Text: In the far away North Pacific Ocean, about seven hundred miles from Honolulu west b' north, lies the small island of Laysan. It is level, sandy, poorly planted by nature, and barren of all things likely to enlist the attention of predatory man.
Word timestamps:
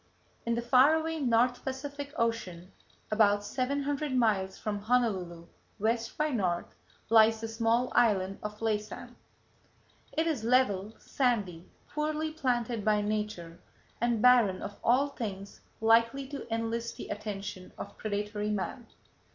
In 0.47 0.55
the 0.55 0.63
far 0.63 0.95
away 0.95 1.19
North 1.19 1.63
Pacific 1.63 2.11
Ocean, 2.17 2.71
about 3.11 3.43
seven 3.43 3.83
hundred 3.83 4.15
miles 4.15 4.57
from 4.57 4.79
Honolulu 4.81 5.45
west 5.77 6.17
b' 6.17 6.31
north, 6.31 6.75
lies 7.09 7.39
the 7.39 7.47
small 7.47 7.91
island 7.93 8.39
of 8.41 8.59
Laysan. 8.61 9.15
It 10.13 10.25
is 10.25 10.43
level, 10.43 10.95
sandy, 10.97 11.69
poorly 11.87 12.31
planted 12.31 12.83
by 12.83 13.01
nature, 13.01 13.59
and 14.01 14.23
barren 14.23 14.63
of 14.63 14.79
all 14.83 15.09
things 15.09 15.61
likely 15.79 16.25
to 16.29 16.51
enlist 16.51 16.97
the 16.97 17.09
attention 17.09 17.71
of 17.77 17.95
predatory 17.99 18.49
man. 18.49 18.87